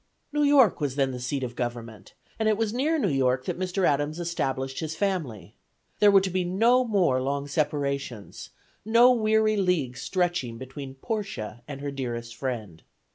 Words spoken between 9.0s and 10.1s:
weary leagues